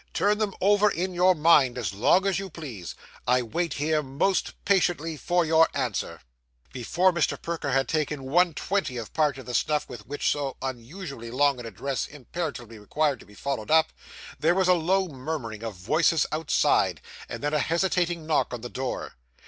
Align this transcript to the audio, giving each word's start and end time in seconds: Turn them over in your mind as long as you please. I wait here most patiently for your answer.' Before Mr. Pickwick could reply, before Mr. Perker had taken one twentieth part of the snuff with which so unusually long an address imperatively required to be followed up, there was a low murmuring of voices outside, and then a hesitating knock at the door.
Turn 0.15 0.39
them 0.39 0.55
over 0.61 0.89
in 0.89 1.13
your 1.13 1.35
mind 1.35 1.77
as 1.77 1.93
long 1.93 2.25
as 2.25 2.39
you 2.39 2.49
please. 2.49 2.95
I 3.27 3.43
wait 3.43 3.73
here 3.73 4.01
most 4.01 4.53
patiently 4.65 5.15
for 5.15 5.45
your 5.45 5.69
answer.' 5.75 6.21
Before 6.73 7.13
Mr. 7.13 7.37
Pickwick 7.37 7.37
could 7.37 7.37
reply, 7.37 7.37
before 7.37 7.37
Mr. 7.37 7.41
Perker 7.43 7.71
had 7.73 7.87
taken 7.87 8.23
one 8.31 8.53
twentieth 8.55 9.13
part 9.13 9.37
of 9.37 9.45
the 9.45 9.53
snuff 9.53 9.87
with 9.87 10.07
which 10.07 10.31
so 10.31 10.57
unusually 10.59 11.29
long 11.29 11.59
an 11.59 11.67
address 11.67 12.07
imperatively 12.07 12.79
required 12.79 13.19
to 13.19 13.27
be 13.27 13.35
followed 13.35 13.69
up, 13.69 13.93
there 14.39 14.55
was 14.55 14.67
a 14.67 14.73
low 14.73 15.07
murmuring 15.07 15.61
of 15.61 15.75
voices 15.75 16.25
outside, 16.31 16.99
and 17.29 17.43
then 17.43 17.53
a 17.53 17.59
hesitating 17.59 18.25
knock 18.25 18.51
at 18.51 18.63
the 18.63 18.69
door. 18.69 19.13